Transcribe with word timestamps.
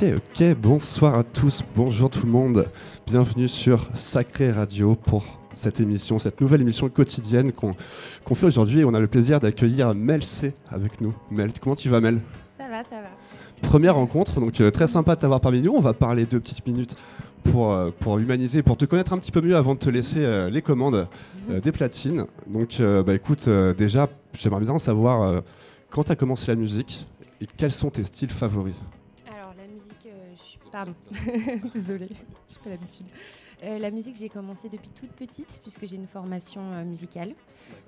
Ok, 0.00 0.04
ok, 0.16 0.54
bonsoir 0.56 1.16
à 1.16 1.24
tous, 1.24 1.64
bonjour 1.74 2.08
tout 2.08 2.24
le 2.24 2.30
monde. 2.30 2.68
Bienvenue 3.04 3.48
sur 3.48 3.88
Sacré 3.96 4.52
Radio 4.52 4.94
pour 4.94 5.24
cette 5.54 5.80
émission, 5.80 6.20
cette 6.20 6.40
nouvelle 6.40 6.60
émission 6.60 6.88
quotidienne 6.88 7.50
qu'on 7.50 7.74
fait 8.36 8.46
aujourd'hui. 8.46 8.84
On 8.84 8.94
a 8.94 9.00
le 9.00 9.08
plaisir 9.08 9.40
d'accueillir 9.40 9.96
Mel 9.96 10.22
C 10.22 10.54
avec 10.70 11.00
nous. 11.00 11.14
Mel, 11.32 11.50
comment 11.60 11.74
tu 11.74 11.88
vas 11.88 12.00
Mel? 12.00 12.20
Ça 12.56 12.68
va, 12.68 12.84
ça 12.84 13.00
va. 13.00 13.08
Première 13.68 13.96
rencontre, 13.96 14.38
donc 14.38 14.60
euh, 14.60 14.70
très 14.70 14.86
sympa 14.86 15.16
de 15.16 15.20
t'avoir 15.20 15.40
parmi 15.40 15.62
nous. 15.62 15.72
On 15.72 15.80
va 15.80 15.94
parler 15.94 16.26
deux 16.26 16.38
petites 16.38 16.64
minutes 16.64 16.94
pour, 17.50 17.72
euh, 17.72 17.90
pour 17.98 18.20
humaniser, 18.20 18.62
pour 18.62 18.76
te 18.76 18.84
connaître 18.84 19.12
un 19.14 19.18
petit 19.18 19.32
peu 19.32 19.40
mieux 19.40 19.56
avant 19.56 19.74
de 19.74 19.80
te 19.80 19.90
laisser 19.90 20.24
euh, 20.24 20.48
les 20.48 20.62
commandes 20.62 21.08
Mhm. 21.48 21.58
des 21.58 21.72
platines. 21.72 22.24
Donc 22.46 22.80
bah, 22.80 23.14
écoute, 23.14 23.48
déjà, 23.48 24.08
j'aimerais 24.38 24.60
bien 24.60 24.78
savoir 24.78 25.42
quand 25.90 26.04
tu 26.04 26.12
as 26.12 26.16
commencé 26.16 26.46
la 26.46 26.56
musique 26.56 27.08
et 27.40 27.46
quels 27.56 27.72
sont 27.72 27.90
tes 27.90 28.04
styles 28.04 28.30
favoris? 28.30 28.74
Pardon, 30.78 30.94
désolée, 31.74 32.06
je 32.48 32.54
pas 32.60 32.70
l'habitude. 32.70 33.06
Euh, 33.64 33.80
la 33.80 33.90
musique, 33.90 34.14
j'ai 34.14 34.28
commencé 34.28 34.68
depuis 34.68 34.90
toute 34.90 35.10
petite 35.10 35.58
puisque 35.60 35.88
j'ai 35.88 35.96
une 35.96 36.06
formation 36.06 36.60
euh, 36.72 36.84
musicale. 36.84 37.34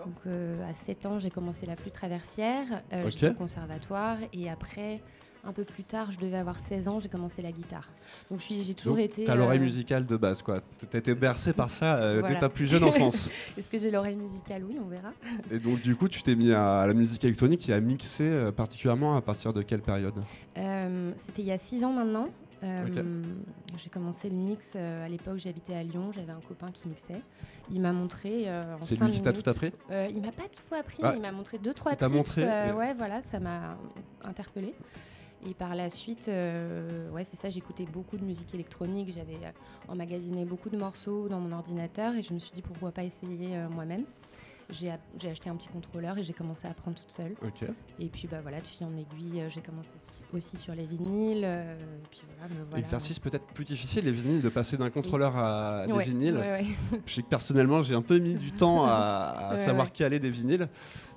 Donc 0.05 0.17
euh, 0.27 0.69
à 0.69 0.75
7 0.75 1.07
ans, 1.07 1.21
j'ai 1.21 1.31
commencé 1.31 1.67
la 1.67 1.77
flûte 1.77 1.93
traversière, 1.93 2.65
okay. 2.91 3.09
j'étais 3.11 3.29
au 3.29 3.35
conservatoire 3.35 4.17
et 4.33 4.51
après, 4.51 5.01
un 5.45 5.53
peu 5.53 5.63
plus 5.63 5.85
tard, 5.85 6.11
je 6.11 6.19
devais 6.19 6.37
avoir 6.37 6.59
16 6.59 6.89
ans, 6.89 6.99
j'ai 6.99 7.09
commencé 7.09 7.43
la 7.43 7.53
guitare. 7.53 7.89
Donc 8.29 8.41
j'ai 8.41 8.75
toujours 8.75 8.97
Donc, 8.97 9.05
été... 9.05 9.23
T'as 9.23 9.37
l'oreille 9.37 9.61
musicale 9.61 10.05
de 10.05 10.17
base, 10.17 10.43
quoi. 10.43 10.61
T'as 10.91 10.99
été 10.99 11.15
bercé 11.15 11.53
par 11.53 11.71
ça 11.71 11.95
Voilà. 12.19 12.35
dès 12.35 12.41
ta 12.41 12.49
plus 12.49 12.67
jeune 12.67 12.83
enfance. 12.83 13.31
Est-ce 13.57 13.71
que 13.71 13.79
j'ai 13.79 13.93
l'oreille 13.93 14.17
musicale? 14.17 14.65
Oui, 14.69 14.79
on 14.85 14.89
verra. 14.89 15.13
et 15.49 15.61
donc 15.61 15.81
du 15.81 15.95
coup, 15.95 16.09
tu 16.09 16.25
t'es 16.25 16.35
mis 16.35 16.51
à 16.51 16.89
la 16.89 16.95
musique 16.95 17.23
électronique 17.23 17.69
et 17.69 17.73
à 17.73 17.81
mixer 17.81 18.51
particulièrement 18.57 19.15
à 19.15 19.23
partir 19.23 19.53
de 19.53 19.63
quelle 19.63 19.83
période? 19.83 20.19
C'était 21.15 21.43
il 21.43 21.47
y 21.49 21.53
a 21.53 21.59
6 21.59 21.85
ans 21.85 21.93
maintenant. 21.93 22.29
Euh. 22.63 23.23
J'ai 23.77 23.89
commencé 23.89 24.29
le 24.29 24.37
mix 24.37 24.75
euh, 24.77 25.07
à 25.07 25.09
l'époque, 25.09 25.39
j'habitais 25.39 25.75
à 25.75 25.83
Lyon, 25.83 26.13
j'avais 26.13 26.33
un 26.33 26.41
copain 26.41 26.71
qui 26.71 26.89
mixait. 26.89 27.23
Il 27.71 27.81
m'a 27.81 27.93
montré. 27.93 28.45
euh, 28.49 28.77
C'est 28.83 29.01
lui 29.01 29.11
qui 29.11 29.23
t'a 29.23 29.33
tout 29.33 29.49
appris 29.49 29.73
Il 29.91 30.21
m'a 30.21 30.33
pas 30.33 30.49
tout 30.49 30.75
appris, 30.75 30.99
Ah. 31.03 31.13
il 31.17 31.23
m'a 31.23 31.33
montré 31.33 31.59
deux 31.59 31.73
trois 31.73 31.97
tricks. 31.97 32.13
montré, 32.13 32.43
et- 32.43 32.73
Ouais, 32.73 32.95
voilà, 32.95 33.23
ça 33.23 33.41
m'a 33.41 33.77
interpellé. 34.25 34.75
Et 35.47 35.55
par 35.55 35.75
la 35.75 35.89
suite, 35.89 36.29
ouais, 36.29 37.25
c'est 37.25 37.37
ça, 37.39 37.49
j'écoutais 37.49 37.87
beaucoup 37.87 38.19
de 38.19 38.25
musique 38.25 38.53
électronique, 38.55 39.11
j'avais 39.15 39.39
emmagasiné 39.89 40.45
beaucoup 40.45 40.69
de 40.69 40.77
morceaux 40.77 41.29
dans 41.29 41.41
mon 41.41 41.53
ordinateur 41.53 42.15
et 42.15 42.23
je 42.23 42.35
me 42.35 42.39
suis 42.39 42.53
dit 42.53 42.61
pourquoi 42.61 42.91
pas 42.93 43.05
essayer 43.05 43.57
moi-même. 43.71 44.05
J'ai 44.73 45.29
acheté 45.31 45.51
un 45.51 45.57
petit 45.57 45.69
contrôleur 45.69 46.17
et 46.19 46.23
j'ai 46.23 46.33
commencé 46.33 46.67
à 46.67 46.71
apprendre 46.71 46.97
toute 46.97 47.11
seule. 47.11 47.35
Et 47.99 48.07
puis 48.07 48.29
bah 48.31 48.39
voilà, 48.43 48.61
de 48.61 48.67
fil 48.67 48.87
en 48.87 48.93
aiguille, 48.97 49.41
euh, 49.43 49.49
j'ai 49.49 49.61
commencé 49.61 49.89
aussi- 50.35 50.57
sur 50.57 50.75
les 50.75 50.85
vinyles. 50.85 51.43
euh, 51.45 51.75
et 51.77 52.07
puis 52.11 52.21
voilà, 52.39 52.55
me 52.55 52.65
voilà. 52.67 52.79
Exercice 52.79 53.19
peut-être 53.19 53.45
plus 53.55 53.65
difficile, 53.65 54.05
les 54.05 54.13
vinyles, 54.13 54.43
de 54.43 54.49
passer 54.49 54.77
d'un 54.77 54.91
contrôleur 54.91 55.37
à 55.37 55.85
des 55.87 55.93
Ouais, 55.93 56.05
vinyles. 56.05 56.37
ouais, 56.37 56.51
ouais. 56.53 56.67
Je 57.07 57.15
sais 57.15 57.23
que 57.23 57.29
personnellement, 57.29 57.83
j'ai 57.83 57.95
un 57.95 58.03
peu 58.03 58.19
mis 58.19 58.35
du 58.35 58.53
temps 58.53 58.85
à, 58.87 59.55
savoir 59.57 59.87
ouais. 59.87 59.93
caler 59.95 60.19
des 60.21 60.31
vinyles. 60.31 60.69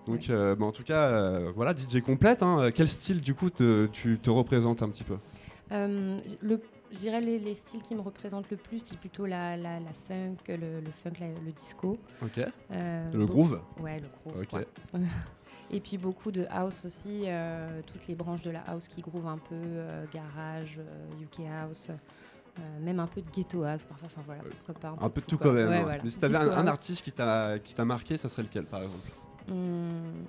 Donc, 0.08 0.30
euh, 0.30 0.56
bah, 0.56 0.66
en 0.66 0.72
tout 0.74 0.84
cas, 0.84 1.06
euh, 1.06 1.52
voilà, 1.56 1.74
DJ 1.74 2.02
complète. 2.02 2.44
hein. 2.44 2.70
Quel 2.76 2.90
style, 2.90 3.22
du 3.22 3.34
coup, 3.36 3.50
te- 3.50 3.86
tu 3.88 4.20
te 4.20 4.30
représentes 4.30 4.82
un 4.84 4.90
petit 4.90 5.04
peu? 5.06 5.16
Le, 5.72 6.62
je 6.94 7.00
dirais 7.00 7.20
les, 7.22 7.40
les 7.40 7.56
styles 7.56 7.82
qui 7.82 7.96
me 7.96 8.02
représentent 8.02 8.50
le 8.50 8.58
plus, 8.58 8.80
c'est 8.86 8.98
plutôt 8.98 9.26
la, 9.26 9.58
la, 9.58 9.80
la 9.80 9.92
funk, 9.92 10.38
le, 10.48 10.80
le 10.80 10.92
funk, 10.92 11.14
la- 11.20 11.28
le 11.28 11.52
disco. 11.52 11.98
Ok. 12.22 12.40
Euh, 12.72 13.12
Le 13.12 13.26
groove 13.26 13.60
Ouais, 13.80 14.00
le 14.00 14.08
groove. 14.08 14.46
Quoi. 14.48 14.62
Et 15.72 15.80
puis 15.80 15.98
beaucoup 15.98 16.32
de 16.32 16.46
house 16.52 16.86
aussi, 16.86 17.24
euh, 17.26 17.82
toutes 17.92 18.08
les 18.08 18.14
branches 18.16 18.44
de 18.44 18.52
la 18.52 18.60
house 18.62 18.88
qui 18.88 19.02
groove 19.02 19.26
un 19.28 19.38
peu, 19.40 19.56
euh, 19.56 20.06
garage, 20.14 20.80
UK 21.22 21.46
house, 21.50 21.88
euh, 21.90 22.62
même 22.82 23.00
un 23.00 23.08
peu 23.08 23.22
de 23.22 23.30
ghetto 23.32 23.64
house 23.64 23.84
parfois. 23.84 24.06
Enfin 24.06 24.22
voilà, 24.26 24.44
pourquoi 24.44 24.76
pas 24.92 25.04
Un 25.04 25.10
peu 25.10 25.22
de 25.22 25.26
tout 25.26 25.38
quoi. 25.38 25.48
quand 25.48 25.54
même. 25.54 25.70
Ouais, 25.70 25.78
hein. 25.78 25.84
voilà. 25.84 26.04
Mais 26.04 26.10
si 26.12 26.20
t'avais 26.20 26.36
un, 26.38 26.50
un 26.52 26.68
artiste 26.68 27.02
qui 27.04 27.12
t'a 27.12 27.58
qui 27.58 27.74
t'a 27.74 27.86
marqué, 27.86 28.18
ça 28.20 28.30
serait 28.30 28.44
lequel, 28.44 28.66
par 28.66 28.84
exemple? 28.84 29.08
Hum, 29.50 30.26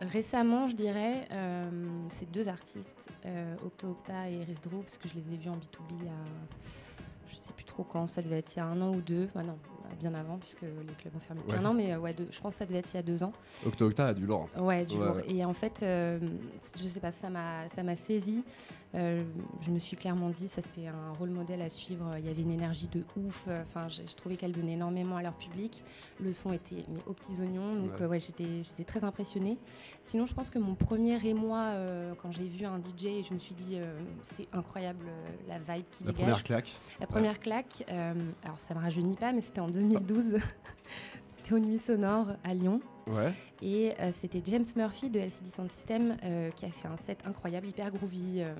récemment, 0.00 0.66
je 0.66 0.74
dirais, 0.74 1.26
euh, 1.32 1.70
ces 2.08 2.26
deux 2.26 2.48
artistes, 2.48 3.08
euh, 3.26 3.56
Octo 3.64 3.88
Octa 3.88 4.28
et 4.28 4.34
Iris 4.34 4.60
Drew, 4.60 4.80
parce 4.80 4.98
que 4.98 5.08
je 5.08 5.14
les 5.14 5.32
ai 5.32 5.36
vus 5.36 5.48
en 5.48 5.56
B2B 5.56 6.08
à. 6.08 6.24
Je 7.28 7.36
sais 7.36 7.52
plus 7.52 7.64
trop 7.64 7.84
quand, 7.84 8.06
ça 8.06 8.22
devait 8.22 8.38
être 8.38 8.54
il 8.54 8.58
y 8.58 8.62
a 8.62 8.66
un 8.66 8.80
an 8.80 8.94
ou 8.94 9.00
deux. 9.00 9.28
Ah 9.34 9.42
non, 9.42 9.58
bien 9.94 10.14
avant, 10.14 10.38
puisque 10.38 10.62
les 10.62 10.94
clubs 10.98 11.14
ont 11.16 11.20
fermé 11.20 11.42
depuis 11.46 11.58
un 11.58 11.64
an, 11.64 11.74
mais 11.74 11.92
euh, 11.92 11.98
ouais, 11.98 12.14
je 12.30 12.40
pense 12.40 12.54
que 12.54 12.58
ça 12.58 12.66
devait 12.66 12.78
être 12.78 12.92
il 12.92 12.96
y 12.96 13.00
a 13.00 13.02
deux 13.02 13.22
ans. 13.22 13.32
Octo 13.66 13.86
Octa 13.86 14.08
a 14.08 14.14
du 14.14 14.26
lourd. 14.26 14.48
Ouais, 14.58 14.84
du 14.84 14.96
lourd. 14.96 15.18
Et 15.26 15.44
en 15.44 15.54
fait, 15.54 15.80
euh, 15.82 16.18
je 16.76 16.82
sais 16.84 17.00
pas, 17.00 17.10
ça 17.10 17.30
m'a, 17.30 17.96
saisi. 17.96 18.44
Euh, 18.94 19.24
je 19.60 19.70
me 19.70 19.78
suis 19.78 19.96
clairement 19.96 20.30
dit, 20.30 20.46
ça 20.46 20.62
c'est 20.62 20.86
un 20.86 21.12
rôle 21.18 21.30
modèle 21.30 21.62
à 21.62 21.68
suivre. 21.68 22.14
Il 22.18 22.26
y 22.26 22.28
avait 22.28 22.42
une 22.42 22.52
énergie 22.52 22.88
de 22.88 23.02
ouf. 23.16 23.48
Enfin, 23.62 23.88
je, 23.88 24.02
je 24.06 24.14
trouvais 24.14 24.36
qu'elle 24.36 24.52
donnait 24.52 24.74
énormément 24.74 25.16
à 25.16 25.22
leur 25.22 25.34
public. 25.34 25.82
Le 26.20 26.32
son 26.32 26.52
était 26.52 26.84
mais, 26.88 27.00
aux 27.06 27.12
petits 27.12 27.40
oignons. 27.40 27.74
Donc 27.74 27.94
Ouais. 28.00 28.06
ouais, 28.06 28.20
j'étais, 28.20 28.84
très 28.84 29.04
impressionnée. 29.04 29.58
Sinon, 30.02 30.26
je 30.26 30.34
pense 30.34 30.50
que 30.50 30.58
mon 30.58 30.74
premier 30.74 31.24
émoi, 31.26 31.58
euh, 31.58 32.14
quand 32.20 32.30
j'ai 32.30 32.44
vu 32.44 32.66
un 32.66 32.78
DJ, 32.78 33.24
je 33.28 33.34
me 33.34 33.38
suis 33.38 33.54
dit, 33.54 33.76
euh, 33.76 33.92
c'est 34.22 34.48
incroyable 34.52 35.06
euh, 35.08 35.30
la 35.48 35.58
vibe 35.58 35.84
qui 35.90 36.04
La 36.04 36.12
dégage. 36.12 36.26
première 36.26 36.42
claque. 36.44 36.72
La 37.00 37.06
première 37.06 37.40
claque, 37.40 37.84
alors 38.44 38.58
ça 38.58 38.74
me 38.74 38.80
rajeunit 38.80 39.16
pas, 39.16 39.32
mais 39.32 39.40
c'était 39.40 39.60
en 39.60 39.68
2012. 39.88 40.38
c'était 41.36 41.54
aux 41.54 41.58
Nuits 41.58 41.78
Sonores 41.78 42.32
à 42.42 42.54
Lyon. 42.54 42.80
Ouais. 43.08 43.32
Et 43.62 43.92
euh, 44.00 44.10
c'était 44.12 44.40
James 44.44 44.64
Murphy 44.76 45.10
de 45.10 45.20
LCD 45.20 45.50
Sound 45.50 45.70
System 45.70 46.16
euh, 46.24 46.50
qui 46.52 46.64
a 46.64 46.70
fait 46.70 46.88
un 46.88 46.96
set 46.96 47.20
incroyable, 47.26 47.66
hyper 47.66 47.90
groovy, 47.90 48.42
euh, 48.42 48.54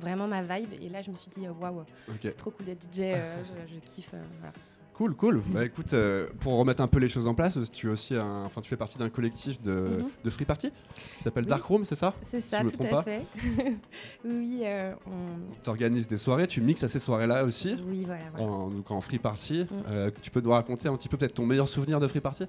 vraiment 0.00 0.26
ma 0.26 0.42
vibe. 0.42 0.72
Et 0.80 0.88
là, 0.88 1.00
je 1.02 1.10
me 1.10 1.16
suis 1.16 1.30
dit, 1.30 1.46
waouh, 1.48 1.80
Ok. 2.08 2.16
c'est 2.22 2.36
trop 2.36 2.50
cool 2.50 2.66
d'être 2.66 2.84
DJ, 2.84 2.96
je, 2.96 3.74
je 3.74 3.78
kiffe. 3.80 4.10
voilà. 4.40 4.52
Cool, 4.98 5.14
cool. 5.14 5.40
Bah 5.46 5.64
écoute, 5.64 5.92
euh, 5.94 6.26
pour 6.40 6.54
remettre 6.58 6.82
un 6.82 6.88
peu 6.88 6.98
les 6.98 7.08
choses 7.08 7.28
en 7.28 7.34
place, 7.34 7.56
tu 7.72 7.86
es 7.86 7.90
aussi 7.90 8.16
un, 8.16 8.42
enfin 8.44 8.60
tu 8.60 8.68
fais 8.68 8.76
partie 8.76 8.98
d'un 8.98 9.08
collectif 9.08 9.62
de, 9.62 9.70
Mhm. 10.02 10.08
de 10.24 10.30
free 10.30 10.44
party 10.44 10.72
qui 11.16 11.22
s'appelle 11.22 11.44
Oui. 11.44 11.48
Dark 11.50 11.62
Room, 11.62 11.84
c'est 11.84 11.94
ça? 11.94 12.14
C'est 12.26 12.40
Si 12.40 12.48
ça, 12.48 12.64
me 12.64 12.68
tout 12.68 12.76
trompe 12.78 12.88
à 12.88 12.96
pas. 12.96 13.02
fait. 13.04 13.22
oui, 14.24 14.62
euh, 14.64 14.92
on- 15.06 15.54
Tu 15.62 15.70
organises 15.70 16.08
des 16.08 16.18
soirées, 16.18 16.48
tu 16.48 16.60
mixes 16.60 16.82
à 16.82 16.88
ces 16.88 16.98
soirées-là 16.98 17.44
aussi. 17.44 17.76
oui, 17.86 18.02
voilà. 18.04 18.24
voilà. 18.34 18.46
En, 18.52 18.70
donc 18.70 18.90
en 18.90 19.00
free 19.00 19.18
party, 19.20 19.66
Mm. 19.70 19.82
Euh, 19.88 20.10
tu 20.20 20.32
peux 20.32 20.40
nous 20.40 20.50
raconter 20.50 20.88
un 20.88 20.96
petit 20.96 21.08
peu 21.08 21.16
peut-être 21.16 21.34
ton 21.34 21.46
meilleur 21.46 21.68
souvenir 21.68 22.00
de 22.00 22.08
free 22.08 22.20
party? 22.20 22.44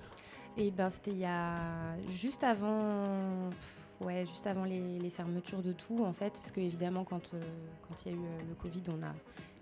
Et 0.58 0.72
ben 0.72 0.90
c'était 0.90 1.12
il 1.12 1.20
y 1.20 1.26
a 1.26 1.96
juste 2.10 2.44
avant, 2.44 3.50
ouais, 4.02 4.26
juste 4.26 4.48
avant 4.48 4.64
les, 4.66 4.98
les 4.98 5.10
fermetures 5.12 5.62
de 5.62 5.72
tout 5.72 6.04
en 6.04 6.14
fait, 6.14 6.32
parce 6.32 6.52
que 6.52 6.60
évidemment 6.62 7.04
quand 7.04 7.32
quand 7.88 7.96
il 8.06 8.12
y 8.12 8.16
a 8.16 8.18
eu 8.18 8.22
le 8.50 8.56
Covid, 8.56 8.82
on 8.90 9.04
a 9.04 9.14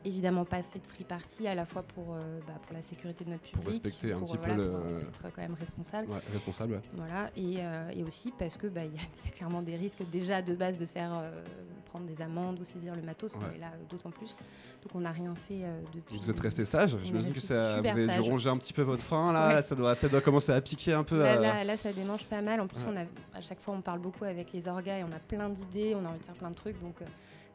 évidemment 0.05 0.45
pas 0.45 0.61
fait 0.61 0.79
de 0.79 0.87
free 0.87 1.03
party 1.03 1.47
à 1.47 1.55
la 1.55 1.65
fois 1.65 1.83
pour 1.83 2.13
euh, 2.13 2.39
bah, 2.47 2.53
pour 2.63 2.73
la 2.73 2.81
sécurité 2.81 3.25
de 3.25 3.29
notre 3.31 3.41
public, 3.43 3.55
Pour 3.61 3.67
respecter 3.67 4.13
un 4.13 4.21
petit 4.21 4.37
peu 4.37 4.53
le- 4.53 4.71
pour 4.71 5.25
être 5.27 5.35
quand 5.35 5.41
même 5.41 5.55
responsable. 5.59 6.09
Ouais, 6.11 6.19
responsable. 6.31 6.73
ouais. 6.75 6.81
Voilà, 6.93 7.29
et, 7.35 7.55
euh, 7.59 7.89
et 7.93 8.03
aussi 8.03 8.31
parce 8.37 8.57
que 8.57 8.67
bah, 8.67 8.83
y, 8.85 8.87
a- 8.87 8.91
y 9.25 9.27
a 9.27 9.31
clairement 9.35 9.61
des 9.61 9.75
risques 9.75 10.03
déjà 10.11 10.41
de 10.41 10.55
base 10.55 10.77
de 10.77 10.85
faire 10.85 11.11
euh, 11.13 11.43
prendre 11.85 12.05
des 12.05 12.21
amendes 12.21 12.59
ou 12.59 12.63
saisir 12.63 12.95
le 12.95 13.01
matos, 13.01 13.33
Ouais. 13.33 13.41
mais 13.53 13.57
là 13.59 13.71
d'autant 13.89 14.11
plus. 14.11 14.37
Donc 14.83 14.93
on 14.95 14.99
n'a 15.01 15.11
rien 15.11 15.33
fait 15.35 15.63
depuis. 15.93 16.17
Vous 16.17 16.29
êtes 16.29 16.39
resté 16.39 16.63
sage. 16.63 16.95
J'imagine 17.03 17.33
que 17.33 17.39
ça, 17.39 17.81
vous 17.81 17.87
avez 17.87 18.07
dû 18.07 18.19
ronger 18.21 18.49
un 18.49 18.57
petit 18.57 18.73
peu 18.73 18.83
votre 18.83 19.03
frein 19.03 19.33
là. 19.33 19.61
Ça 19.61 19.75
doit, 19.75 19.95
ça 19.95 20.07
doit 20.07 20.21
commencer 20.21 20.51
à 20.51 20.61
piquer 20.61 20.93
un 20.93 21.03
peu. 21.03 21.17
Là, 21.19 21.35
là, 21.39 21.63
là, 21.63 21.75
ça 21.77 21.91
démange 21.91 22.25
pas 22.27 22.41
mal. 22.41 22.61
En 22.61 22.67
plus, 22.67 22.85
on 22.87 22.95
a, 22.95 23.01
à 23.37 23.41
chaque 23.41 23.59
fois, 23.59 23.73
on 23.73 23.81
parle 23.81 23.99
beaucoup 23.99 24.23
avec 24.25 24.53
les 24.53 24.67
orgas 24.67 24.99
et 24.99 25.03
on 25.03 25.11
a 25.11 25.19
plein 25.19 25.49
d'idées, 25.49 25.95
on 25.95 26.05
a 26.05 26.09
envie 26.09 26.19
de 26.19 26.25
faire 26.25 26.35
plein 26.35 26.49
de 26.51 26.55
trucs, 26.55 26.79
donc 26.81 26.95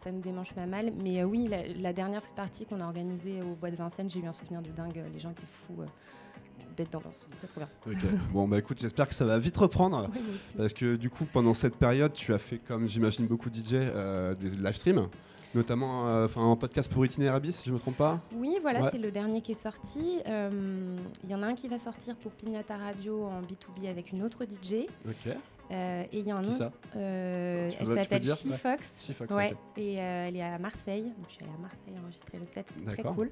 ça 0.02 0.10
nous 0.10 0.20
démange 0.20 0.52
pas 0.52 0.66
mal. 0.66 0.92
Mais 1.02 1.20
euh, 1.20 1.24
oui, 1.24 1.48
la, 1.48 1.66
la 1.68 1.92
dernière 1.92 2.22
party 2.34 2.64
qu'on 2.66 2.80
a 2.80 2.84
organisée 2.84 3.40
au 3.42 3.54
Bois 3.54 3.70
de 3.70 3.76
Vincennes, 3.76 4.10
j'ai 4.10 4.20
eu 4.20 4.26
un 4.26 4.32
souvenir 4.32 4.62
de 4.62 4.70
dingue. 4.70 5.02
Les 5.12 5.20
gens 5.20 5.30
étaient 5.30 5.46
fous, 5.46 5.76
euh, 5.80 5.86
bêtes 6.76 6.90
d'ambiance. 6.92 7.26
C'était 7.30 7.46
trop 7.46 7.60
bien. 7.60 7.68
bon 8.32 8.48
bah 8.48 8.58
écoute, 8.58 8.78
j'espère 8.80 9.08
que 9.08 9.14
ça 9.14 9.24
va 9.24 9.38
vite 9.38 9.56
reprendre. 9.56 10.08
Parce 10.56 10.72
que 10.72 10.96
du 10.96 11.10
coup, 11.10 11.24
pendant 11.26 11.54
cette 11.54 11.76
période, 11.76 12.12
tu 12.12 12.32
as 12.34 12.38
fait, 12.38 12.58
comme 12.58 12.86
j'imagine 12.88 13.26
beaucoup 13.26 13.50
de 13.50 13.56
DJ, 13.56 13.72
euh, 13.74 14.34
des 14.34 14.50
live 14.50 14.74
streams, 14.76 15.06
notamment 15.54 16.08
euh, 16.08 16.26
un 16.36 16.56
podcast 16.56 16.90
pour 16.90 17.04
Itinerabis, 17.04 17.52
si 17.52 17.66
je 17.66 17.70
ne 17.72 17.74
me 17.74 17.80
trompe 17.80 17.96
pas. 17.98 18.20
Oui, 18.34 18.56
voilà, 18.62 18.82
Ouais. 18.84 18.88
c'est 18.90 18.98
le 18.98 19.10
dernier 19.10 19.42
qui 19.42 19.52
est 19.52 19.60
sorti. 19.62 20.20
Euh, 20.26 20.96
Il 21.24 21.30
y 21.30 21.34
en 21.34 21.42
a 21.42 21.46
un 21.46 21.54
qui 21.54 21.68
va 21.68 21.78
sortir 21.78 22.16
pour 22.16 22.32
Pignata 22.32 22.76
Radio 22.78 23.24
en 23.24 23.42
B2B 23.42 23.88
avec 23.90 24.12
une 24.12 24.22
autre 24.22 24.44
DJ. 24.44 24.86
Ok. 25.06 25.34
Euh, 25.72 26.04
et 26.12 26.18
il 26.18 26.26
y 26.26 26.30
a 26.30 26.36
un 26.36 26.44
autre. 26.44 26.70
euh, 26.96 27.70
elle 27.80 27.86
s'appelle 27.86 28.22
She 28.22 28.46
Ouais. 28.46 28.56
Fox. 28.58 28.90
She-Fox, 29.00 29.34
Ouais, 29.34 29.52
ok. 29.52 29.58
et 29.78 30.00
euh, 30.00 30.26
elle 30.28 30.36
est 30.36 30.42
à 30.42 30.58
Marseille. 30.58 31.04
Donc 31.04 31.26
je 31.28 31.32
suis 31.34 31.44
allée 31.44 31.52
à 31.56 31.60
Marseille 31.62 31.94
enregistrer 32.02 32.38
le 32.38 32.44
set, 32.44 32.66
c'était 32.76 32.92
très 33.02 33.14
cool. 33.14 33.30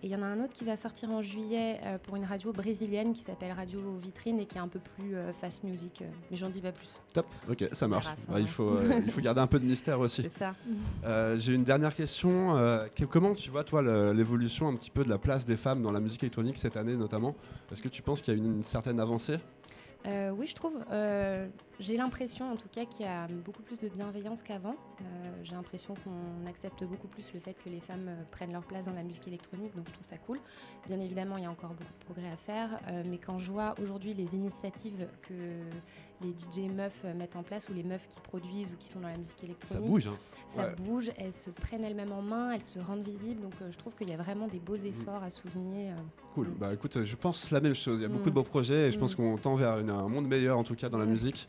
Et 0.00 0.06
il 0.06 0.10
y 0.12 0.14
en 0.14 0.22
a 0.22 0.26
un 0.26 0.44
autre 0.44 0.52
qui 0.52 0.64
va 0.64 0.76
sortir 0.76 1.10
en 1.10 1.22
juillet 1.22 1.80
pour 2.04 2.14
une 2.14 2.24
radio 2.24 2.52
brésilienne 2.52 3.12
qui 3.14 3.20
s'appelle 3.20 3.50
Radio 3.50 3.80
Vitrine 4.00 4.38
et 4.38 4.46
qui 4.46 4.56
est 4.56 4.60
un 4.60 4.68
peu 4.68 4.78
plus 4.78 5.16
fast 5.40 5.64
music. 5.64 6.04
mais 6.30 6.36
j'en 6.36 6.48
dis 6.50 6.60
pas 6.60 6.70
plus. 6.70 7.00
Top, 7.12 7.26
ok, 7.50 7.68
ça 7.72 7.88
marche. 7.88 8.06
Ouais, 8.30 8.40
il, 8.40 8.46
faut, 8.46 8.78
il 9.04 9.10
faut 9.10 9.20
garder 9.20 9.40
un 9.40 9.48
peu 9.48 9.58
de 9.58 9.64
mystère 9.64 9.98
aussi. 9.98 10.22
C'est 10.22 10.38
ça. 10.38 10.54
J'ai 11.36 11.52
une 11.52 11.64
dernière 11.64 11.96
question. 11.96 12.54
Que- 12.94 13.06
comment 13.06 13.34
tu 13.34 13.50
vois, 13.50 13.64
toi, 13.64 13.82
l'évolution 14.12 14.68
un 14.68 14.76
petit 14.76 14.90
peu 14.92 15.02
de 15.02 15.08
la 15.08 15.18
place 15.18 15.44
des 15.44 15.56
femmes 15.56 15.82
dans 15.82 15.90
la 15.92 15.98
musique 16.00 16.22
électronique 16.22 16.58
cette 16.58 16.76
année, 16.76 16.94
notamment? 16.96 17.34
Est-ce 17.72 17.82
que 17.82 17.88
tu 17.88 18.00
penses 18.00 18.22
qu'il 18.22 18.34
y 18.34 18.36
a 18.36 18.40
une, 18.40 18.54
une 18.58 18.62
certaine 18.62 19.00
avancée? 19.00 19.38
Euh, 20.08 20.30
oui, 20.30 20.46
je 20.46 20.54
trouve. 20.54 20.82
Euh, 20.90 21.48
j'ai 21.78 21.96
l'impression, 21.96 22.50
en 22.50 22.56
tout 22.56 22.68
cas, 22.68 22.86
qu'il 22.86 23.04
y 23.04 23.08
a 23.08 23.26
beaucoup 23.28 23.62
plus 23.62 23.78
de 23.78 23.88
bienveillance 23.88 24.42
qu'avant. 24.42 24.74
Euh, 25.00 25.04
j'ai 25.42 25.54
l'impression 25.54 25.94
qu'on 25.94 26.48
accepte 26.48 26.82
beaucoup 26.84 27.08
plus 27.08 27.32
le 27.34 27.40
fait 27.40 27.54
que 27.54 27.68
les 27.68 27.80
femmes 27.80 28.10
prennent 28.30 28.52
leur 28.52 28.64
place 28.64 28.86
dans 28.86 28.94
la 28.94 29.02
musique 29.02 29.28
électronique, 29.28 29.76
donc 29.76 29.86
je 29.88 29.92
trouve 29.92 30.06
ça 30.06 30.16
cool. 30.16 30.40
Bien 30.86 30.98
évidemment, 31.00 31.36
il 31.36 31.44
y 31.44 31.46
a 31.46 31.50
encore 31.50 31.70
beaucoup 31.70 31.92
de 32.00 32.04
progrès 32.04 32.30
à 32.30 32.36
faire, 32.36 32.80
mais 33.06 33.18
quand 33.18 33.38
je 33.38 33.50
vois 33.50 33.74
aujourd'hui 33.82 34.14
les 34.14 34.34
initiatives 34.34 35.06
que 35.22 35.34
les 36.20 36.30
DJ 36.30 36.68
meufs 36.70 37.04
mettent 37.16 37.36
en 37.36 37.42
place 37.42 37.68
ou 37.68 37.74
les 37.74 37.82
meufs 37.82 38.08
qui 38.08 38.20
produisent 38.20 38.72
ou 38.72 38.76
qui 38.76 38.88
sont 38.88 39.00
dans 39.00 39.08
la 39.08 39.16
musique 39.16 39.42
électronique, 39.44 39.84
ça 39.84 39.88
bouge. 39.88 40.06
Hein. 40.06 40.16
Ça 40.48 40.68
bouge. 40.68 41.10
Elles 41.16 41.32
se 41.32 41.50
prennent 41.50 41.84
elles-mêmes 41.84 42.12
en 42.12 42.22
main, 42.22 42.52
elles 42.52 42.62
se 42.62 42.78
rendent 42.78 43.04
visibles. 43.04 43.40
Donc, 43.40 43.54
je 43.70 43.76
trouve 43.76 43.94
qu'il 43.94 44.08
y 44.10 44.12
a 44.12 44.16
vraiment 44.16 44.48
des 44.48 44.58
beaux 44.58 44.76
mm. 44.76 44.86
efforts 44.86 45.22
à 45.22 45.30
souligner. 45.30 45.92
Cool. 46.34 46.48
Mm. 46.48 46.54
Bah 46.58 46.74
écoute, 46.74 47.04
je 47.04 47.16
pense 47.16 47.50
la 47.50 47.60
même 47.60 47.74
chose. 47.74 47.98
Il 47.98 48.02
y 48.02 48.06
a 48.06 48.08
beaucoup 48.08 48.24
de 48.24 48.30
mm. 48.30 48.34
beaux 48.34 48.42
projets 48.42 48.88
et 48.88 48.92
je 48.92 48.98
pense 48.98 49.14
qu'on 49.14 49.36
tend 49.36 49.54
vers 49.54 49.78
une 49.78 49.90
un 49.90 50.08
monde 50.08 50.28
meilleur 50.28 50.58
en 50.58 50.64
tout 50.64 50.74
cas 50.74 50.88
dans 50.88 50.98
la 50.98 51.06
musique. 51.06 51.48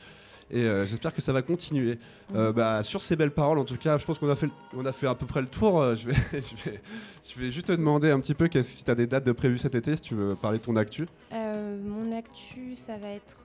Et 0.52 0.64
euh, 0.64 0.86
j'espère 0.86 1.14
que 1.14 1.22
ça 1.22 1.32
va 1.32 1.42
continuer. 1.42 2.00
Euh, 2.34 2.52
bah, 2.52 2.82
sur 2.84 3.02
ces 3.02 3.16
belles 3.16 3.32
paroles, 3.32 3.60
en 3.60 3.66
tout 3.66 3.78
cas, 3.78 3.98
je 3.98 4.06
pense 4.06 4.18
qu'on 4.18 4.30
a, 4.30 4.36
fait, 4.36 4.50
on 4.76 4.84
a 4.86 4.92
fait 4.92 5.08
à 5.08 5.16
peu 5.16 5.26
près 5.26 5.42
le 5.42 5.48
tour. 5.48 5.80
Euh, 5.80 5.96
je, 5.96 6.08
vais, 6.08 6.16
je, 6.34 6.70
vais, 6.70 6.82
je 7.24 7.40
vais 7.40 7.52
juste 7.52 7.68
te 7.68 7.72
demander 7.72 8.10
un 8.10 8.20
petit 8.20 8.34
peu 8.34 8.50
si 8.62 8.84
tu 8.84 8.92
as 8.92 8.96
des 8.96 9.08
dates 9.08 9.26
de 9.26 9.32
prévues 9.32 9.60
cet 9.60 9.76
été, 9.76 9.96
si 9.96 10.02
tu 10.02 10.16
veux 10.16 10.36
parler 10.36 10.58
de 10.58 10.64
ton 10.64 10.76
actu. 10.76 11.08
mon 11.32 12.18
actu, 12.18 12.76
ça 12.76 12.98
va 12.98 13.10
être 13.10 13.44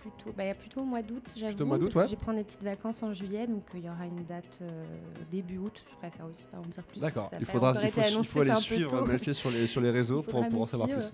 plutôt, 0.00 0.32
bah, 0.36 0.54
plutôt 0.54 0.82
au 0.82 0.84
mois 0.84 1.02
d'août, 1.02 1.24
j'avoue. 1.34 1.48
Plutôt 1.48 1.66
mois 1.66 1.78
d'août, 1.78 1.94
ouais. 1.96 2.06
Je 2.06 2.10
vais 2.10 2.16
prendre 2.16 2.38
des 2.38 2.44
petites 2.44 2.62
vacances 2.62 3.02
en 3.02 3.12
juillet, 3.12 3.46
donc 3.46 3.64
il 3.74 3.84
y 3.84 3.88
aura 3.88 4.06
une 4.06 4.24
date 4.24 4.60
début 5.32 5.58
août. 5.58 5.82
Je 5.90 5.96
préfère 5.96 6.26
aussi 6.26 6.44
pas 6.46 6.58
en 6.58 6.62
dire 6.62 6.84
plus. 6.84 7.00
D'accord, 7.00 7.30
il, 7.40 7.46
faudra, 7.46 7.74
il, 7.82 7.90
faut, 7.90 8.00
il 8.00 8.24
faut 8.24 8.40
aller 8.40 8.54
suivre, 8.54 8.90
sur 9.32 9.50
les, 9.50 9.66
sur 9.66 9.80
les 9.80 9.90
réseaux 9.98 10.22
pour, 10.22 10.48
pour 10.48 10.62
en 10.62 10.66
savoir 10.66 10.88
plus. 10.88 11.12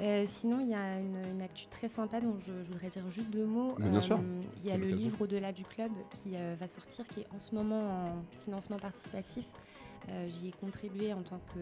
Euh, 0.00 0.22
sinon, 0.26 0.60
il 0.60 0.68
y 0.68 0.74
a 0.74 1.00
une, 1.00 1.42
actu 1.42 1.66
très 1.66 1.88
sympa 1.88 2.20
dont 2.20 2.38
je, 2.38 2.52
voudrais 2.52 2.88
dire 2.88 3.08
juste 3.08 3.30
deux 3.30 3.46
mots. 3.46 3.74
bien 3.78 4.00
sûr. 4.00 4.16
Euh, 4.16 4.42
il 4.62 4.68
y 4.68 4.72
a 4.72 4.76
le 4.76 4.86
livre 4.86 5.20
Au-delà 5.20 5.52
du 5.52 5.64
club 5.64 5.90
qui 6.10 6.36
euh, 6.36 6.54
va 6.58 6.68
sortir, 6.68 7.06
qui 7.08 7.20
est 7.20 7.26
en 7.34 7.38
ce 7.38 7.54
moment 7.54 7.80
en 7.80 8.38
financement 8.38 8.78
participatif. 8.78 9.46
Euh, 10.10 10.28
j'y 10.28 10.48
ai 10.48 10.52
contribué 10.52 11.12
en 11.12 11.22
tant 11.22 11.40
que, 11.54 11.58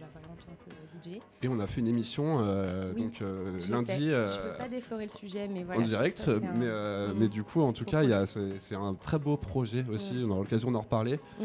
bah, 0.00 0.06
en 0.30 0.36
tant 0.36 0.56
que 0.64 1.10
DJ. 1.10 1.20
Et 1.42 1.48
on 1.48 1.58
a 1.60 1.66
fait 1.66 1.80
une 1.80 1.88
émission 1.88 2.38
euh, 2.40 2.92
donc, 2.94 3.20
euh, 3.20 3.58
lundi. 3.68 4.08
je 4.08 4.14
ne 4.14 4.50
veux 4.50 4.56
pas 4.56 4.68
déflorer 4.68 5.04
le 5.04 5.10
sujet, 5.10 5.48
mais 5.48 5.64
voilà. 5.64 5.82
En 5.82 5.84
direct, 5.84 6.30
mais, 6.54 6.66
mm, 6.66 7.14
mais 7.16 7.28
du 7.28 7.42
coup, 7.42 7.60
en 7.62 7.72
tout 7.72 7.84
cas, 7.84 8.26
c'est 8.26 8.74
un 8.74 8.94
très 8.94 9.18
beau 9.18 9.36
projet 9.36 9.84
aussi. 9.88 10.14
Mm. 10.14 10.24
On 10.26 10.30
aura 10.30 10.40
l'occasion 10.40 10.70
d'en 10.70 10.80
reparler. 10.80 11.20
Mm, 11.38 11.44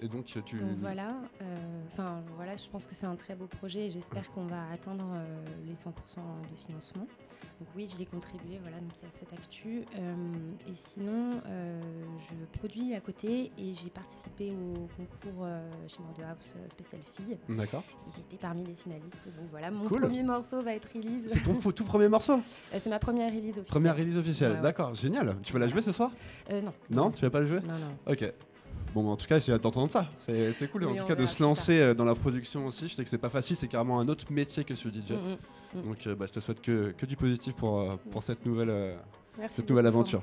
et, 0.00 0.08
donc, 0.08 0.24
tu. 0.24 0.56
voilà. 0.80 1.14
Enfin, 1.86 2.22
voilà, 2.36 2.56
je 2.56 2.68
pense 2.68 2.86
que 2.86 2.94
c'est 2.94 3.06
un 3.06 3.16
très 3.16 3.34
beau 3.34 3.46
projet 3.46 3.86
et 3.86 3.90
j'espère 3.90 4.30
qu'on 4.30 4.46
va 4.46 4.70
atteindre 4.72 5.04
les 5.66 5.74
100% 5.74 5.90
de 6.50 6.56
financement. 6.56 7.06
Donc 7.60 7.68
oui, 7.76 7.88
j'y 7.88 8.02
ai 8.02 8.06
contribué, 8.06 8.58
voilà, 8.60 8.78
donc 8.78 8.90
il 9.00 9.04
y 9.04 9.08
a 9.08 9.12
cette 9.16 9.32
actu. 9.32 9.84
et 10.68 10.74
sinon, 10.74 11.40
je 12.18 12.58
produis 12.58 12.94
à 12.94 13.00
côté 13.00 13.52
et 13.58 13.74
j'ai 13.74 13.90
participé 13.90 14.52
au 14.52 14.88
concours 14.96 15.44
euh, 15.44 15.70
chez 15.88 16.00
Nord 16.02 16.30
House 16.30 16.54
euh, 16.56 16.68
spécial 16.68 17.00
fille. 17.14 17.36
D'accord. 17.48 17.82
J'étais 18.16 18.36
parmi 18.36 18.64
les 18.64 18.74
finalistes. 18.74 19.24
Donc 19.24 19.48
voilà, 19.50 19.70
mon 19.70 19.88
premier 19.88 20.22
morceau 20.22 20.62
va 20.62 20.74
être 20.74 20.88
release. 20.94 21.28
C'est 21.28 21.42
ton 21.42 21.54
tout 21.72 21.84
premier 21.84 22.08
morceau? 22.08 22.34
Euh, 22.34 22.78
C'est 22.78 22.90
ma 22.90 22.98
première 22.98 23.32
release 23.32 23.58
officielle. 23.58 23.66
Première 23.66 23.96
release 23.96 24.18
officielle, 24.18 24.60
d'accord, 24.62 24.94
génial. 24.94 25.36
Tu 25.42 25.52
vas 25.52 25.58
la 25.58 25.68
jouer 25.68 25.82
ce 25.82 25.92
soir? 25.92 26.10
Non. 26.50 26.72
Non, 26.90 27.10
tu 27.10 27.22
vas 27.22 27.30
pas 27.30 27.40
la 27.40 27.46
jouer? 27.46 27.60
Non, 27.60 27.74
non. 27.74 28.12
Ok. 28.12 28.32
Bon, 28.94 29.08
en 29.08 29.16
tout 29.16 29.26
cas, 29.26 29.40
j'ai 29.40 29.52
hâte 29.52 29.62
d'entendre 29.62 29.90
ça. 29.90 30.08
C'est 30.18 30.70
cool, 30.70 30.86
en 30.86 30.94
tout 30.94 31.04
cas, 31.04 31.16
de 31.16 31.26
se 31.26 31.42
lancer 31.42 31.94
dans 31.94 32.04
la 32.04 32.14
production 32.14 32.66
aussi. 32.66 32.88
Je 32.88 32.94
sais 32.94 33.04
que 33.04 33.10
c'est 33.10 33.18
pas 33.18 33.30
facile, 33.30 33.56
c'est 33.56 33.68
carrément 33.68 33.98
un 34.00 34.08
autre 34.08 34.26
métier 34.30 34.64
que 34.64 34.74
celui 34.74 35.00
DJ. 35.00 35.12
Mm, 35.12 35.36
mm. 35.74 35.82
Donc, 35.82 36.08
bah, 36.18 36.26
je 36.26 36.32
te 36.32 36.40
souhaite 36.40 36.60
que, 36.60 36.92
que 36.96 37.06
du 37.06 37.16
positif 37.16 37.54
pour, 37.54 37.98
pour 38.10 38.22
cette 38.22 38.44
nouvelle, 38.46 38.96
cette 39.48 39.68
nouvelle 39.68 39.86
aventure. 39.86 40.22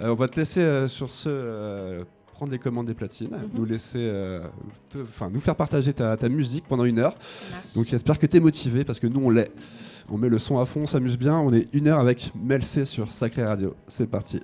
on 0.00 0.14
va 0.14 0.28
te 0.28 0.40
laisser 0.40 0.88
sur 0.88 1.10
ce 1.10 2.04
prendre 2.38 2.52
les 2.52 2.58
commandes 2.60 2.86
des 2.86 2.94
platines, 2.94 3.30
mhm. 3.30 3.50
nous 3.52 3.64
laisser, 3.64 3.98
euh, 3.98 4.46
enfin 5.02 5.28
nous 5.28 5.40
faire 5.40 5.56
partager 5.56 5.92
ta, 5.92 6.16
ta, 6.16 6.28
musique 6.28 6.66
pendant 6.68 6.84
une 6.84 7.00
heure. 7.00 7.16
Donc 7.74 7.86
j'espère 7.88 8.16
que 8.16 8.26
tu 8.26 8.36
es 8.36 8.40
motivé 8.40 8.84
parce 8.84 9.00
que 9.00 9.08
nous 9.08 9.20
on 9.20 9.30
l'est. 9.30 9.50
On 10.08 10.16
met 10.16 10.28
le 10.28 10.38
son 10.38 10.60
à 10.60 10.64
fond, 10.64 10.82
on 10.82 10.86
s'amuse 10.86 11.18
bien. 11.18 11.36
On 11.36 11.52
est 11.52 11.66
une 11.72 11.88
heure 11.88 11.98
avec 11.98 12.30
Mel 12.40 12.64
C 12.64 12.84
sur 12.84 13.12
Sacré 13.12 13.44
Radio. 13.44 13.74
C'est 13.88 14.06
parti. 14.06 14.40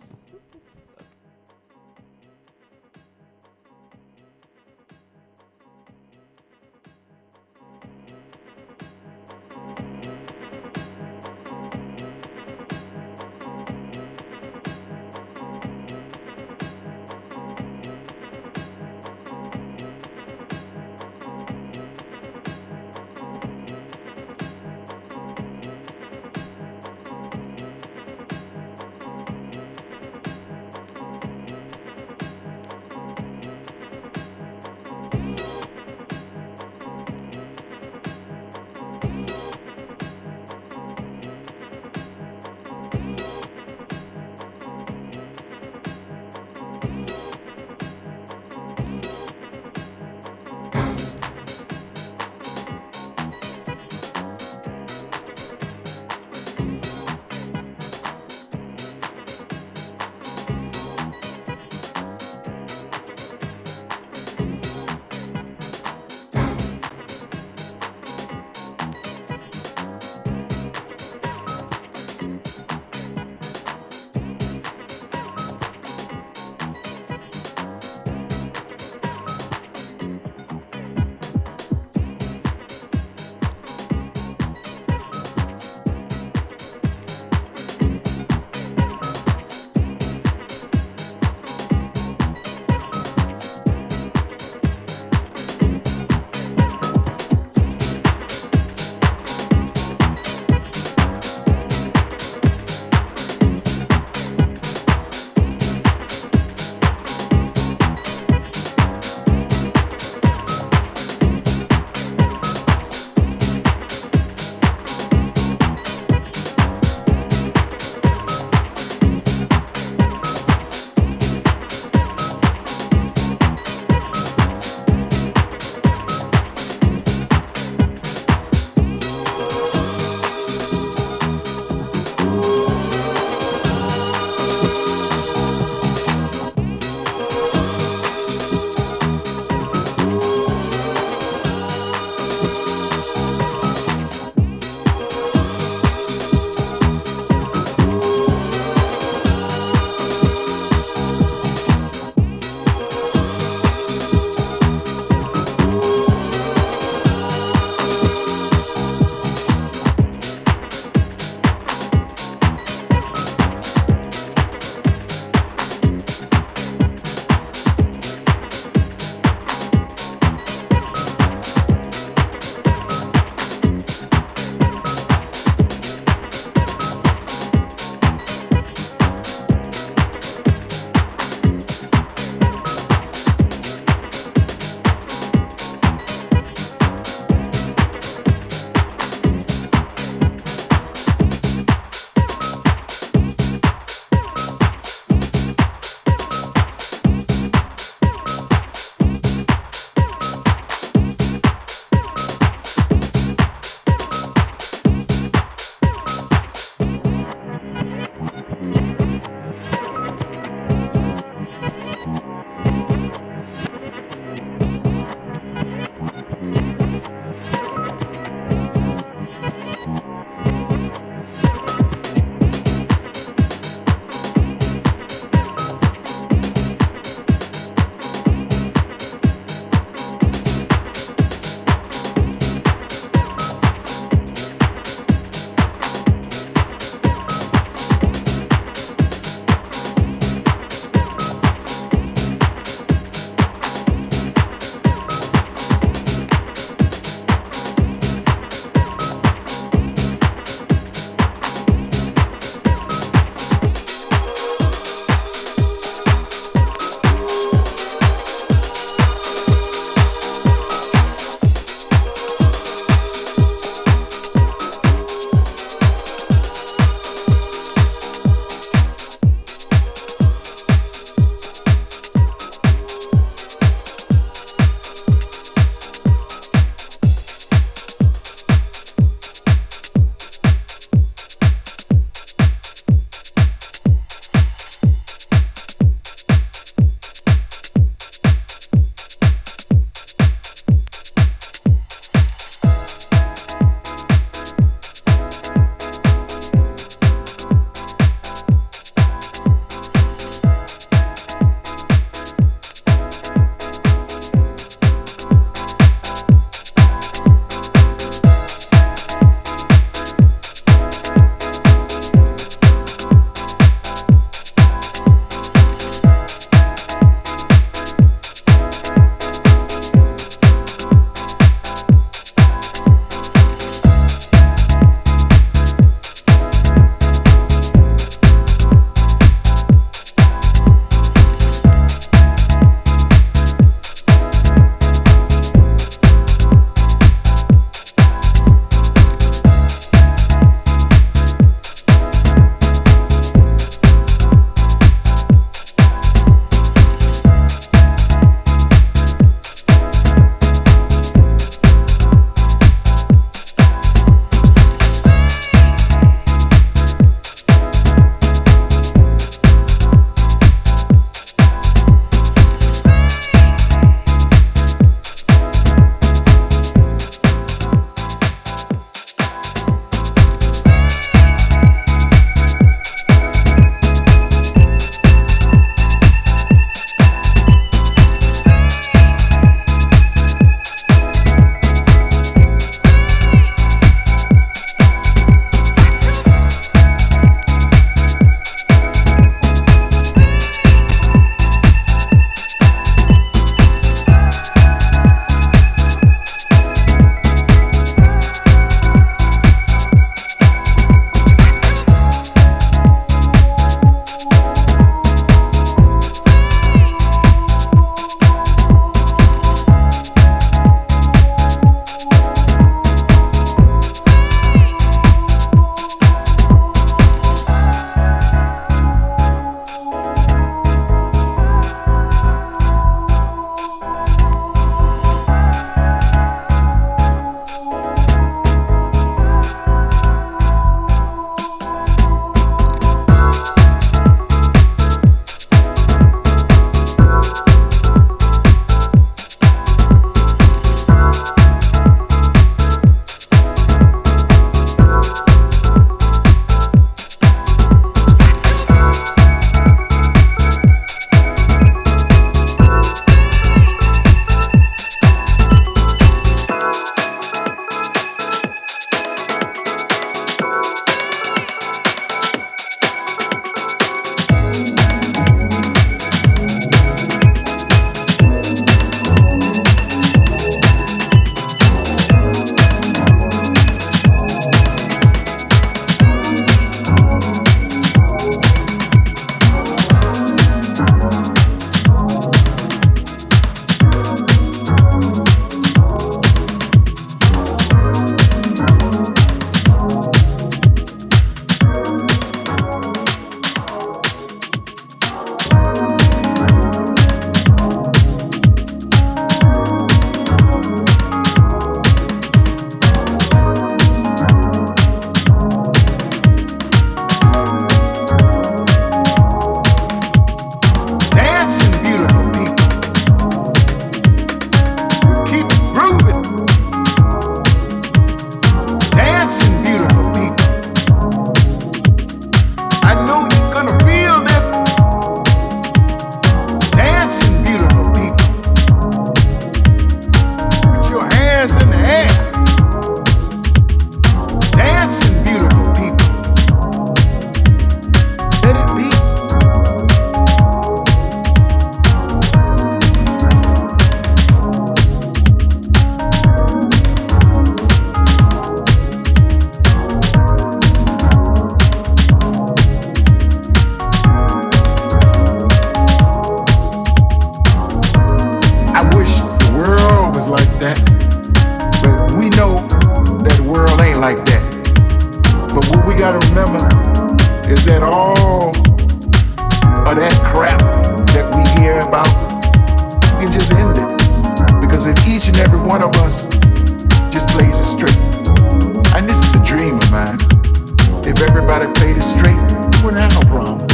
straight 582.05 582.37
to 582.49 582.89
an 582.89 582.99
album. 582.99 583.65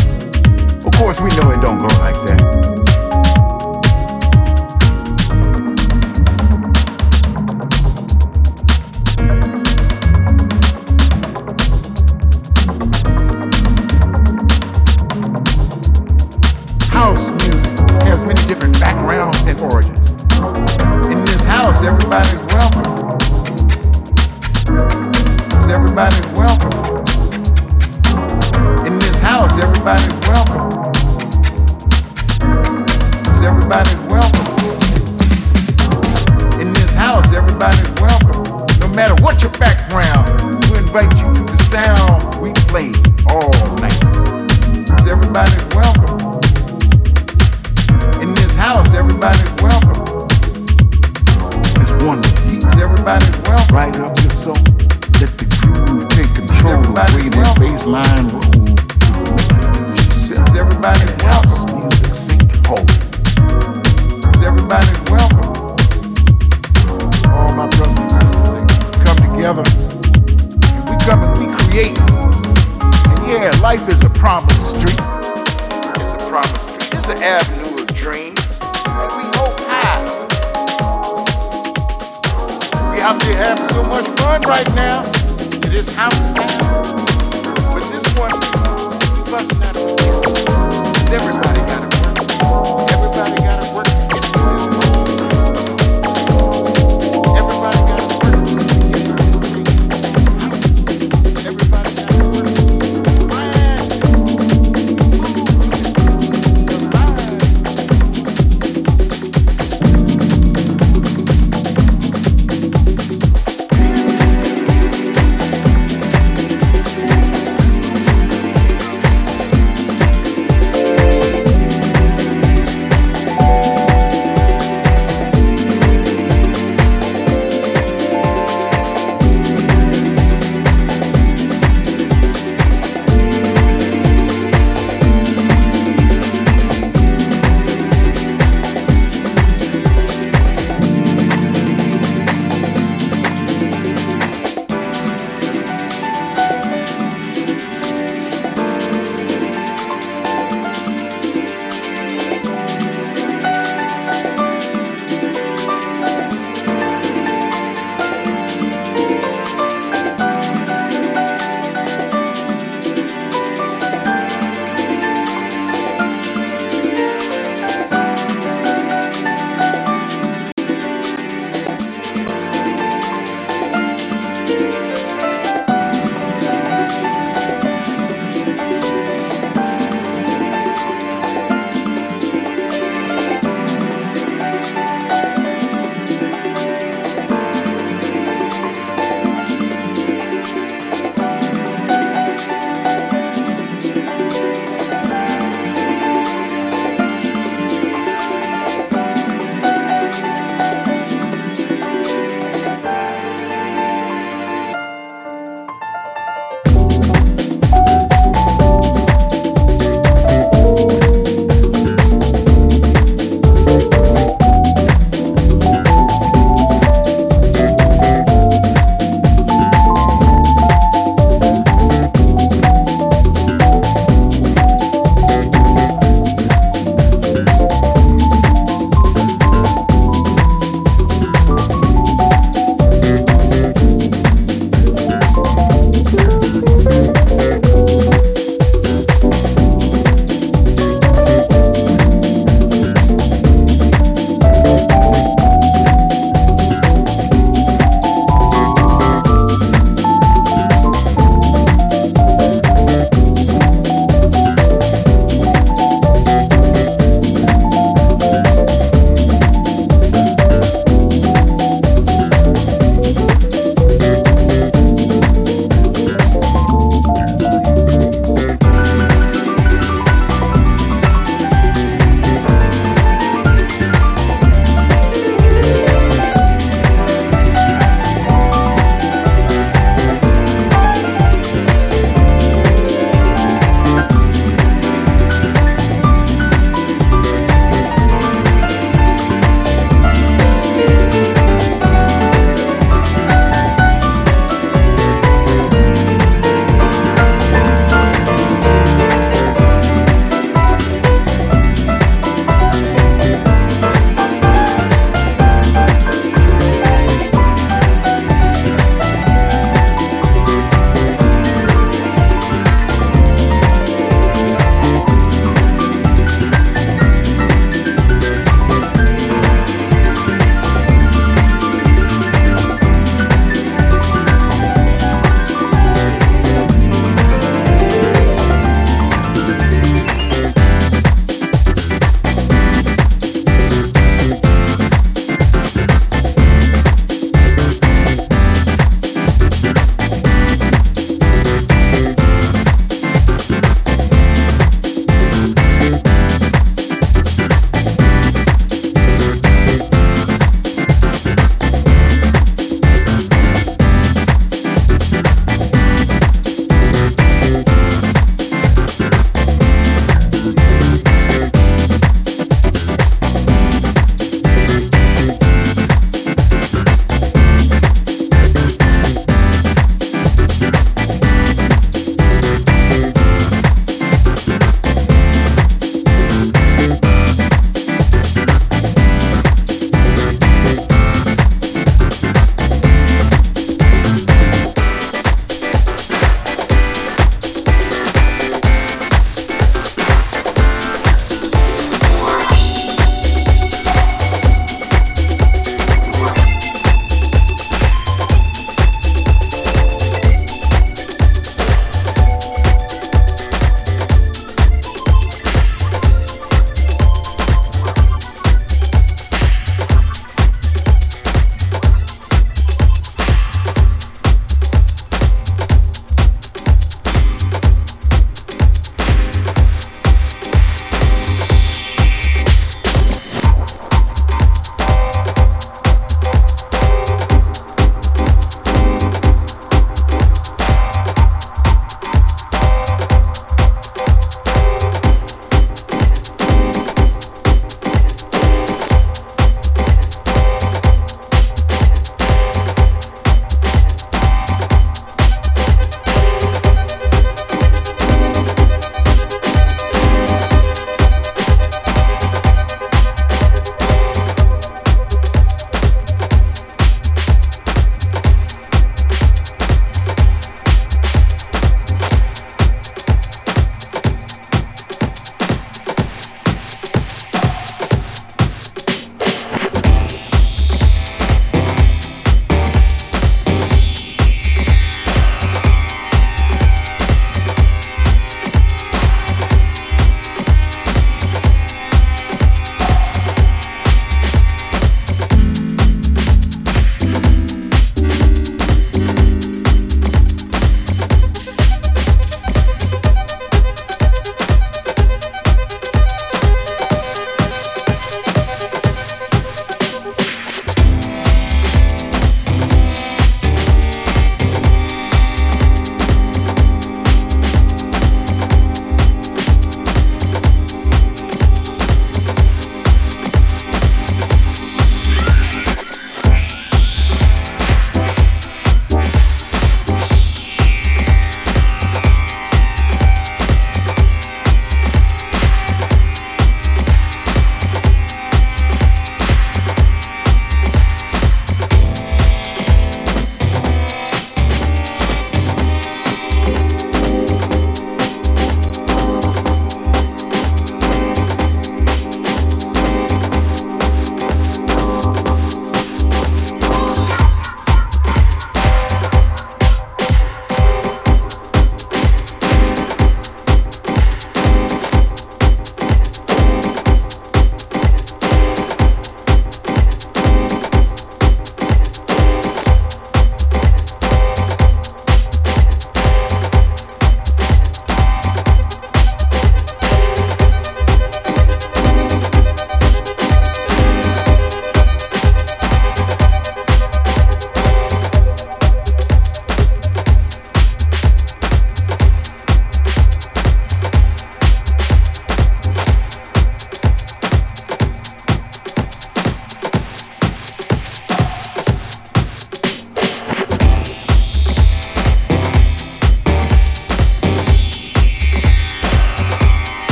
Of 0.87 0.93
course, 0.93 1.21
we 1.21 1.29
know 1.31 1.51
it 1.51 1.61
don't 1.61 1.81
go 1.81 1.89
like 1.99 2.15
that. 2.27 3.10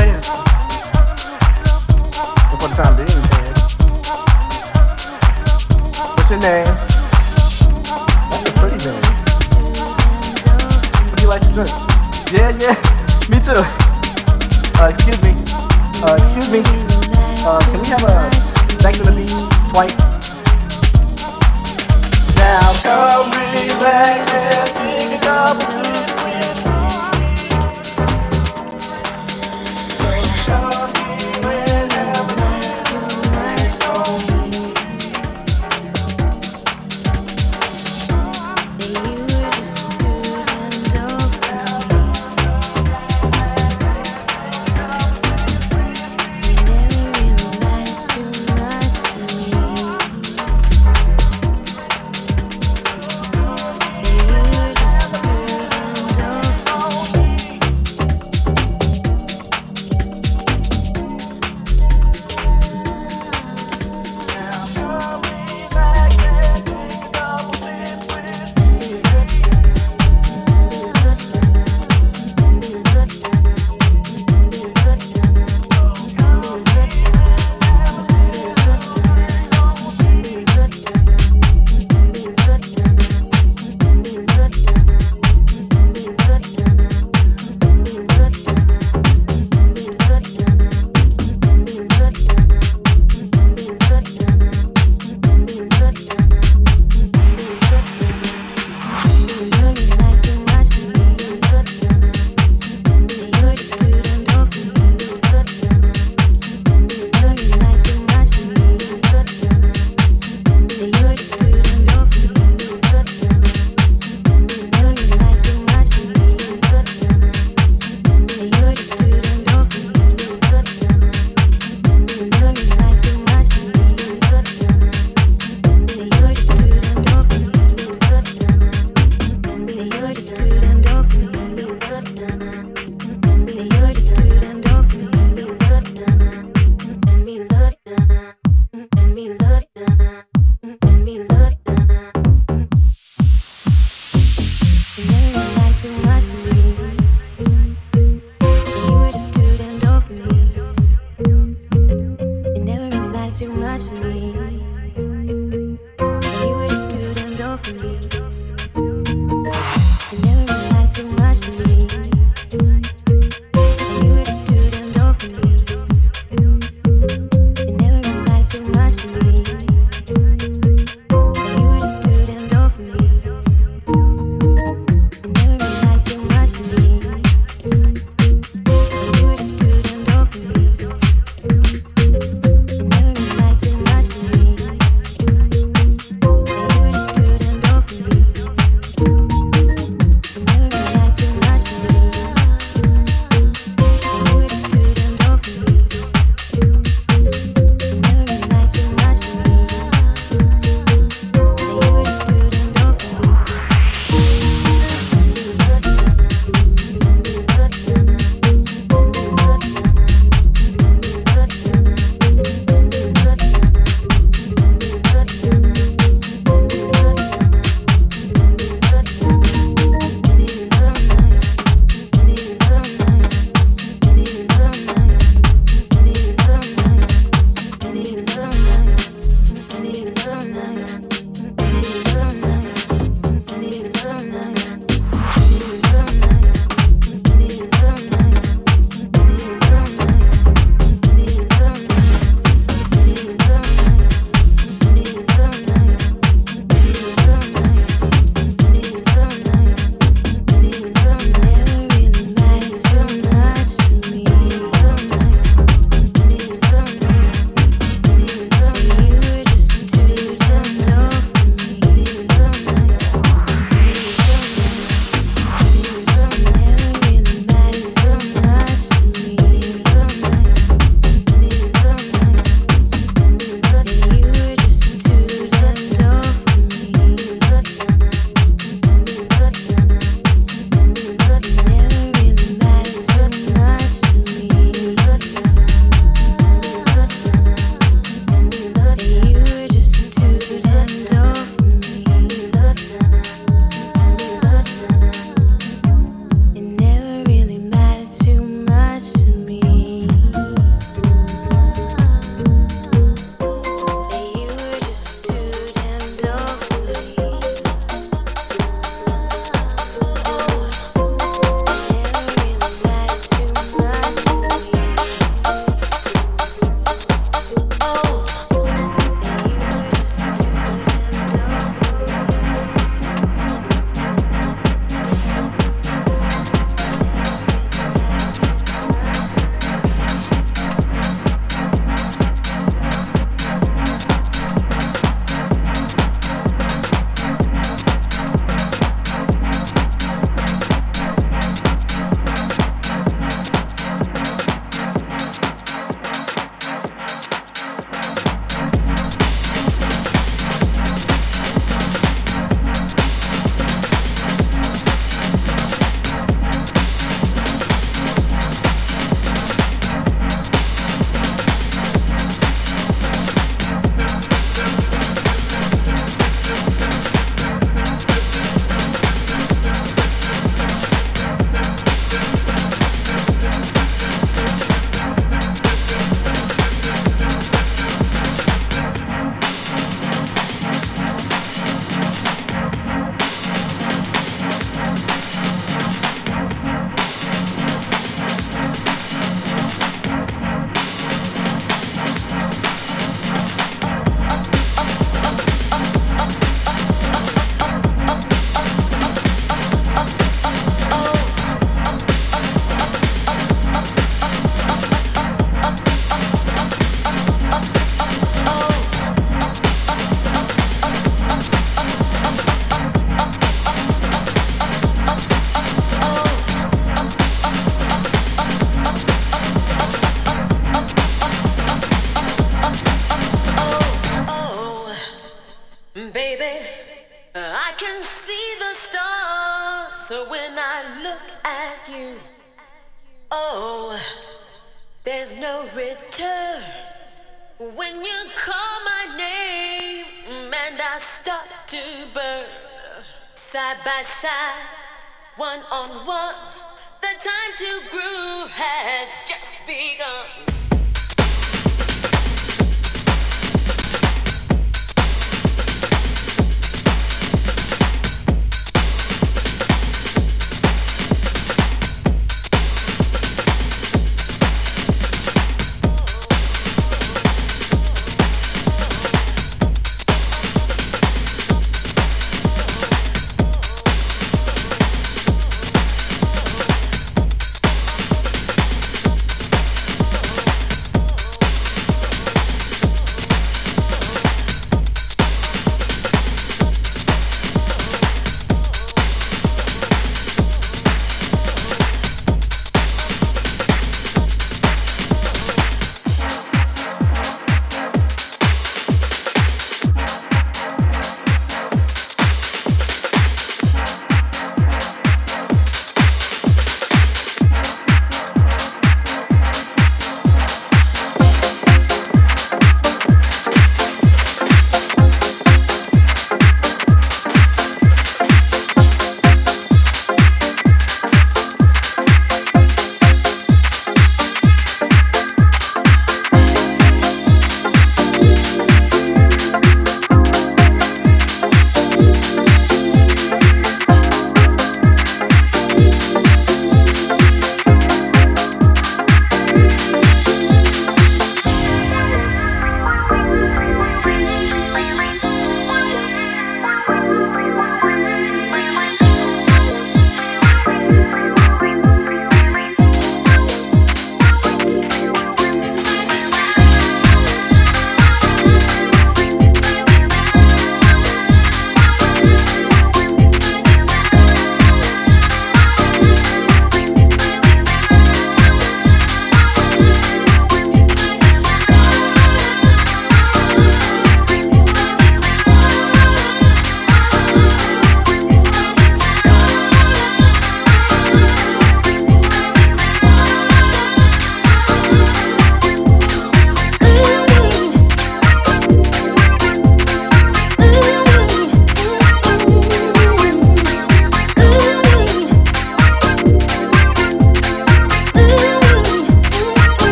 Man. 0.00 0.22
What's 6.16 6.30
your 6.30 6.40
name? 6.40 6.72
That's 8.30 8.48
a 8.48 8.52
pretty 8.56 8.78
name. 8.80 9.04
What 11.04 11.16
do 11.16 11.22
you 11.22 11.28
like 11.28 11.42
to 11.42 11.52
drink? 11.52 11.72
Yeah, 12.32 12.50
yeah. 12.56 12.76
Me 13.28 13.38
too. 13.44 13.60
Uh, 14.80 14.88
excuse 14.88 15.20
me. 15.20 15.32
Uh, 16.02 16.16
excuse 16.16 16.50
me. 16.50 16.60
Uh, 17.44 17.60
can 17.60 17.78
we 17.80 17.86
have 17.88 18.04
a 18.04 18.30
Sex 18.80 19.00
on 19.00 19.06
the 19.06 19.12
Beach 19.12 19.34
twice? 19.68 19.96
Now 22.36 22.72
come 22.82 23.30
relax 23.52 24.29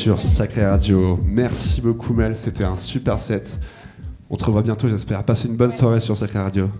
sur 0.00 0.18
Sacré 0.18 0.64
Radio. 0.64 1.20
Merci 1.22 1.82
beaucoup 1.82 2.14
Mel, 2.14 2.34
c'était 2.34 2.64
un 2.64 2.78
super 2.78 3.18
set. 3.18 3.58
On 4.30 4.36
te 4.36 4.44
revoit 4.46 4.62
bientôt, 4.62 4.88
j'espère. 4.88 5.22
Passez 5.24 5.46
une 5.46 5.56
bonne 5.56 5.72
soirée 5.72 6.00
sur 6.00 6.16
Sacré 6.16 6.38
Radio. 6.38 6.70